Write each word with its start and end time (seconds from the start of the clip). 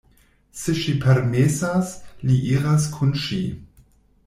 Se 0.61 0.73
ŝi 0.83 0.93
permesas, 1.03 1.93
li 2.31 2.41
iras 2.57 2.91
kun 2.97 3.15
ŝi. 3.27 3.41